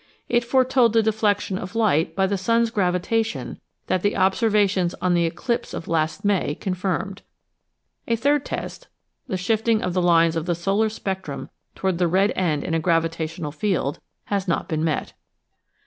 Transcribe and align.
It 0.27 0.43
foretold 0.43 0.93
the 0.93 1.03
deflection 1.03 1.59
of 1.59 1.75
light 1.75 2.15
by 2.15 2.25
the 2.25 2.35
sun's 2.35 2.71
gravitation 2.71 3.59
that 3.85 4.01
the 4.01 4.17
observations 4.17 4.95
on 4.99 5.13
the 5.13 5.27
eclipse 5.27 5.75
of 5.75 5.87
last 5.87 6.25
May 6.25 6.55
confirmed. 6.55 7.21
A 8.07 8.15
third 8.15 8.43
test, 8.43 8.87
the 9.27 9.37
shifting 9.37 9.83
of 9.83 9.93
the 9.93 10.01
lines 10.01 10.35
of 10.35 10.47
the 10.47 10.55
solar 10.55 10.89
spectrum 10.89 11.51
toward 11.75 11.99
the 11.99 12.07
red 12.07 12.33
end 12.35 12.63
in 12.63 12.73
a 12.73 12.79
gravitational 12.79 13.51
field, 13.51 13.99
has 14.25 14.47
not 14.47 14.67
been 14.67 14.83
met. 14.83 15.13